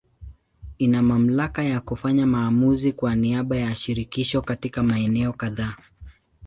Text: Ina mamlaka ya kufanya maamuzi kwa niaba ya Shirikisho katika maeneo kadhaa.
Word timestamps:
Ina 0.77 1.01
mamlaka 1.01 1.63
ya 1.63 1.79
kufanya 1.81 2.27
maamuzi 2.27 2.93
kwa 2.93 3.15
niaba 3.15 3.57
ya 3.57 3.75
Shirikisho 3.75 4.41
katika 4.41 4.83
maeneo 4.83 5.33
kadhaa. 5.33 5.75